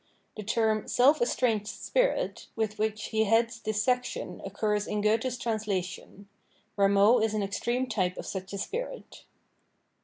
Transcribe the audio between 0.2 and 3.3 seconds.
The term" self estranged spirit" with which he